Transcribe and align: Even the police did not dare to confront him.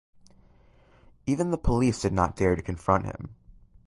Even 1.27 1.51
the 1.51 1.59
police 1.59 2.01
did 2.01 2.11
not 2.11 2.35
dare 2.35 2.55
to 2.55 2.63
confront 2.63 3.05
him. 3.05 3.35